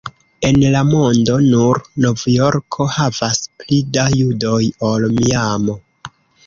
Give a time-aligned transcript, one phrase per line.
[0.47, 4.61] En la mondo, nur Novjorko havas pli da judoj
[4.93, 5.83] ol Miamo.